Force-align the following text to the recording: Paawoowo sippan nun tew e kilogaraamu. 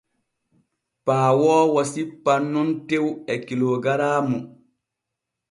Paawoowo 1.05 1.81
sippan 1.91 2.41
nun 2.53 2.69
tew 2.89 3.05
e 3.33 3.35
kilogaraamu. 3.47 4.37